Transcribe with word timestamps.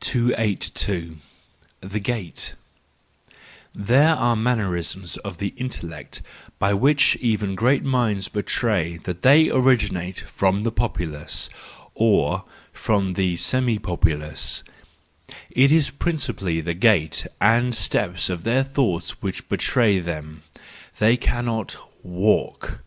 282. 0.00 1.18
The 1.82 2.00
Gait 2.00 2.54
—There 3.72 4.16
are 4.16 4.34
mannerisms 4.34 5.18
of 5.18 5.38
the 5.38 5.54
intellect 5.56 6.20
by 6.58 6.74
which 6.74 7.14
even 7.20 7.54
great 7.54 7.84
minds 7.84 8.26
betray 8.26 8.96
that 9.04 9.22
they 9.22 9.48
originate 9.50 10.18
from 10.18 10.64
the 10.66 10.72
populace, 10.72 11.48
or 11.94 12.42
from 12.72 13.12
the 13.12 13.36
semi 13.36 13.78
populace:—it 13.78 14.66
is 15.70 15.90
principally 15.90 16.60
the 16.60 16.74
gait 16.74 17.28
and 17.40 17.72
step 17.72 18.28
of 18.28 18.42
their 18.42 18.64
thoughts 18.64 19.22
which 19.22 19.48
betray 19.48 20.00
them; 20.00 20.42
they 20.98 21.16
cannot 21.16 21.76
walk. 22.02 22.80